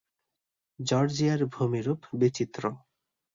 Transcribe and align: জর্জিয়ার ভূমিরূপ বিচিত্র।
জর্জিয়ার 0.79 1.41
ভূমিরূপ 1.53 1.99
বিচিত্র। 2.13 2.63